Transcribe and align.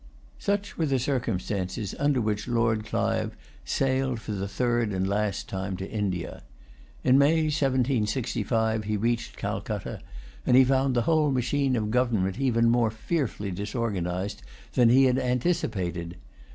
Such 0.39 0.79
were 0.79 0.87
the 0.87 0.97
circumstances 0.97 1.93
under 1.99 2.19
which 2.19 2.47
Lord 2.47 2.85
Clive 2.85 3.37
sailed 3.63 4.19
for 4.19 4.31
the 4.31 4.47
third 4.47 4.89
and 4.93 5.07
last 5.07 5.47
time 5.47 5.77
to 5.77 5.87
India. 5.87 6.41
In 7.03 7.19
May 7.19 7.43
1765, 7.51 8.85
he 8.85 8.97
reached 8.97 9.37
Calcutta; 9.37 9.99
and 10.43 10.57
he 10.57 10.63
found 10.65 10.95
the 10.95 11.03
whole 11.03 11.29
machine 11.29 11.75
of 11.75 11.91
government 11.91 12.39
even 12.39 12.67
more 12.67 12.89
fearfully 12.89 13.51
disorganised 13.51 14.41
than 14.73 14.89
he 14.89 15.03
had 15.03 15.19
anticipated. 15.19 16.17